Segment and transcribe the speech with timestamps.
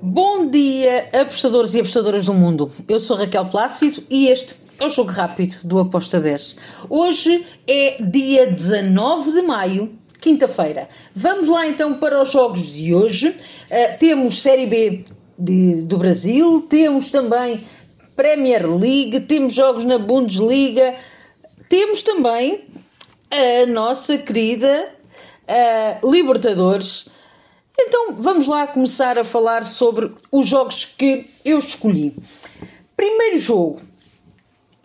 [0.00, 2.70] Bom dia, apostadores e apostadoras do mundo.
[2.88, 6.54] Eu sou Raquel Plácido e este é o Jogo Rápido do Aposta 10.
[6.88, 9.90] Hoje é dia 19 de maio,
[10.20, 10.88] quinta-feira.
[11.12, 13.30] Vamos lá então para os jogos de hoje.
[13.30, 15.04] Uh, temos Série B
[15.36, 17.60] de, do Brasil, temos também
[18.14, 20.94] Premier League, temos jogos na Bundesliga,
[21.68, 22.66] temos também
[23.32, 24.90] a nossa querida
[25.48, 27.08] uh, Libertadores
[27.80, 32.14] então vamos lá começar a falar sobre os jogos que eu escolhi.
[32.96, 33.80] Primeiro jogo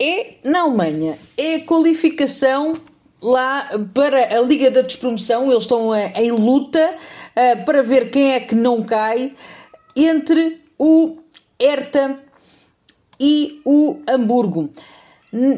[0.00, 2.74] é na Alemanha, é a qualificação
[3.20, 8.40] lá para a Liga da Despromoção, eles estão em luta uh, para ver quem é
[8.40, 9.34] que não cai
[9.96, 11.18] entre o
[11.60, 12.18] Hertha
[13.18, 14.70] e o Hamburgo.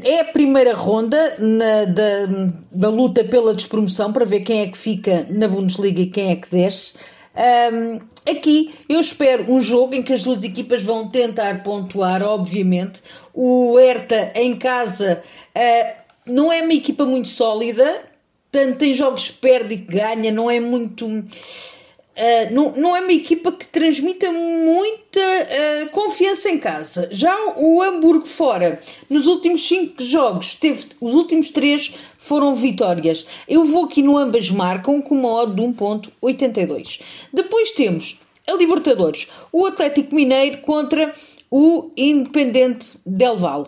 [0.05, 4.79] É a primeira ronda na, da, da luta pela despromoção para ver quem é que
[4.79, 6.95] fica na Bundesliga e quem é que desce.
[7.37, 8.01] Um,
[8.31, 13.03] aqui eu espero um jogo em que as duas equipas vão tentar pontuar, obviamente.
[13.35, 15.23] O Hertha em casa
[15.55, 18.03] uh, não é uma equipa muito sólida,
[18.51, 21.07] tanto tem jogos perde e ganha, não é muito
[22.17, 27.11] Uh, não, não é uma equipa que transmita muita uh, confiança em casa.
[27.13, 33.27] Já o Hamburgo fora, nos últimos 5 jogos, teve os últimos 3 foram vitórias.
[33.47, 37.03] Eu vou aqui no ambas marcam com uma odd de 1.82.
[37.35, 41.13] Depois temos a Libertadores, o Atlético Mineiro contra
[41.51, 43.67] o Independente Del Valle.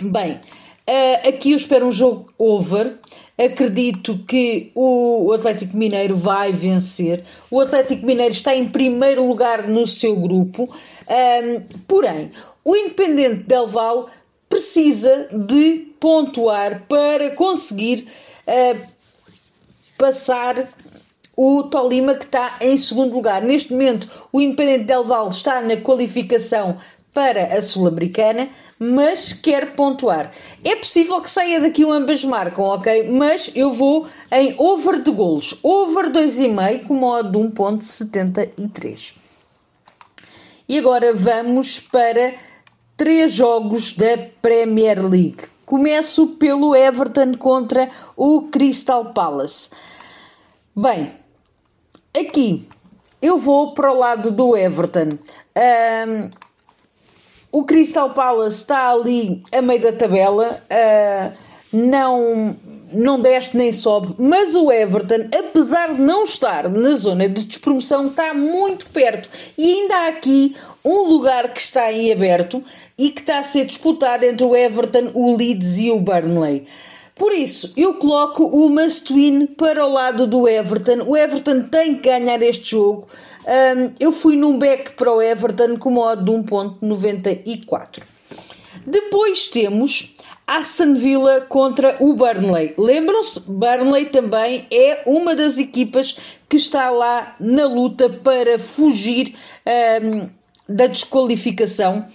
[0.00, 0.40] Bem,
[0.88, 2.96] uh, aqui eu espero um jogo over.
[3.36, 7.24] Acredito que o Atlético Mineiro vai vencer.
[7.50, 10.72] O Atlético Mineiro está em primeiro lugar no seu grupo.
[11.08, 12.30] Um, porém,
[12.64, 14.06] o Independente Del Valle
[14.48, 18.06] precisa de pontuar para conseguir
[18.46, 18.80] uh,
[19.98, 20.64] passar
[21.36, 23.42] o Tolima que está em segundo lugar.
[23.42, 26.78] Neste momento, o Independente Del Valle está na qualificação
[27.14, 28.48] para a Sul-Americana,
[28.78, 30.32] mas quer pontuar.
[30.64, 33.08] É possível que saia daqui um ambas marcam, ok?
[33.08, 35.56] Mas eu vou em over de golos.
[35.62, 39.14] Over 2,5 com modo de 1.73.
[40.68, 42.34] E agora vamos para
[42.96, 45.44] três jogos da Premier League.
[45.64, 49.70] Começo pelo Everton contra o Crystal Palace.
[50.76, 51.12] Bem,
[52.18, 52.68] aqui
[53.22, 55.18] eu vou para o lado do Everton.
[55.56, 56.43] Um,
[57.54, 61.32] o Crystal Palace está ali a meio da tabela, uh,
[61.72, 62.56] não,
[62.92, 68.08] não desce nem sobe, mas o Everton, apesar de não estar na zona de despromoção,
[68.08, 69.28] está muito perto.
[69.56, 72.60] E ainda há aqui um lugar que está em aberto
[72.98, 76.66] e que está a ser disputado entre o Everton, o Leeds e o Burnley.
[77.14, 81.04] Por isso, eu coloco o must win para o lado do Everton.
[81.06, 83.06] O Everton tem que ganhar este jogo.
[83.46, 88.02] Um, eu fui num back para o Everton com modo de 1.94.
[88.84, 90.12] Depois temos
[90.46, 92.74] Aston Villa contra o Burnley.
[92.76, 93.40] Lembram-se?
[93.46, 96.16] Burnley também é uma das equipas
[96.48, 99.36] que está lá na luta para fugir
[100.02, 100.28] um,
[100.68, 102.06] da desqualificação.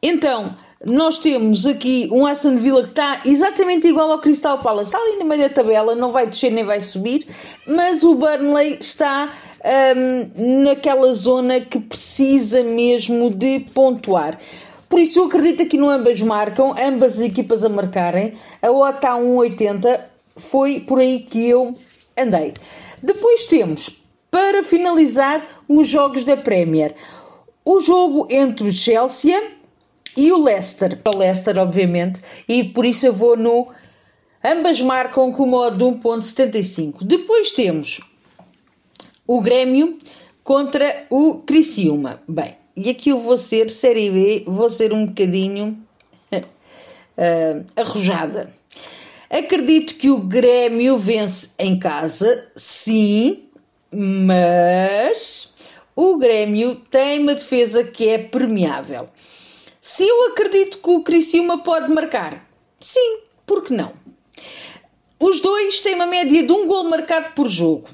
[0.00, 4.98] Então, nós temos aqui um Aston Villa que está exatamente igual ao Crystal Palace, está
[4.98, 7.26] ali na meia tabela, não vai descer nem vai subir,
[7.66, 9.32] mas o Burnley está
[9.64, 14.38] um, naquela zona que precisa mesmo de pontuar.
[14.88, 18.34] Por isso eu acredito que no ambas marcam, ambas as equipas a marcarem.
[18.60, 20.00] A OTA 1,80
[20.36, 21.72] foi por aí que eu
[22.18, 22.52] andei.
[23.02, 23.88] Depois temos,
[24.30, 26.94] para finalizar, os jogos da Premier.
[27.64, 29.40] O jogo entre o Chelsea
[30.16, 30.98] e o Leicester.
[31.04, 33.72] O Leicester, obviamente, e por isso eu vou no.
[34.44, 37.04] Ambas marcam com o modo de 1.75.
[37.04, 38.00] Depois temos
[39.26, 39.98] o Grêmio
[40.42, 42.20] contra o Criciúma.
[42.26, 45.78] Bem, e aqui eu vou ser Série B, vou ser um bocadinho
[46.32, 48.52] uh, arrojada.
[49.30, 53.44] Acredito que o Grêmio vence em casa, sim,
[53.90, 55.54] mas
[55.96, 59.08] o Grêmio tem uma defesa que é permeável.
[59.84, 62.48] Se eu acredito que o Criciúma pode marcar,
[62.78, 63.92] sim, por que não?
[65.18, 67.88] Os dois têm uma média de um gol marcado por jogo.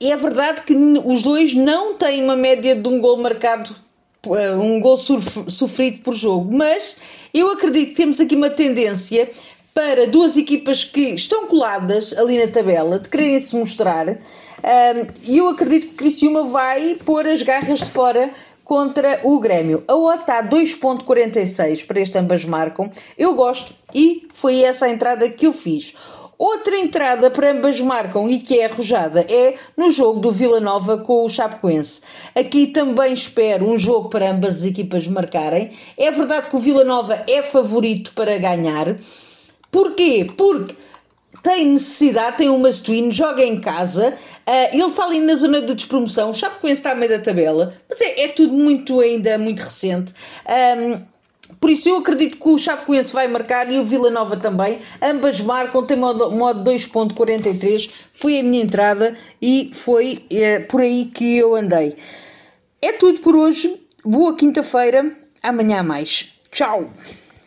[0.00, 3.68] É verdade que os dois não têm uma média de um gol marcado,
[4.28, 6.96] eh, um gol sofrido por jogo, mas
[7.34, 9.30] eu acredito que temos aqui uma tendência
[9.74, 14.06] para duas equipas que estão coladas ali na tabela, de quererem se mostrar,
[15.22, 18.30] e eu acredito que Criciúma vai pôr as garras de fora
[18.68, 19.82] contra o Grêmio.
[19.88, 22.90] A OTA está 2.46 para este ambas marcam.
[23.16, 25.94] Eu gosto e foi essa a entrada que eu fiz.
[26.36, 30.98] Outra entrada para ambas marcam e que é arrojada é no jogo do Vila Nova
[30.98, 32.02] com o Chapecoense.
[32.34, 35.70] Aqui também espero um jogo para ambas as equipas marcarem.
[35.96, 38.96] É verdade que o Vila Nova é favorito para ganhar.
[39.70, 40.30] Porquê?
[40.36, 40.76] Porque
[41.42, 45.74] tem necessidade, tem uma twin, joga em casa, uh, ele está ali na zona de
[45.74, 49.60] despromoção, o Chapecoense está a meio da tabela, mas é, é tudo muito ainda muito
[49.60, 50.12] recente.
[50.48, 51.18] Um,
[51.60, 54.78] por isso eu acredito que o Chapecoense vai marcar e o Vila Nova também.
[55.02, 57.90] Ambas marcam, tem modo, modo 2.43.
[58.12, 61.96] Foi a minha entrada e foi é, por aí que eu andei.
[62.80, 63.80] É tudo por hoje.
[64.04, 65.10] Boa quinta-feira.
[65.42, 66.32] Amanhã mais.
[66.52, 66.90] Tchau!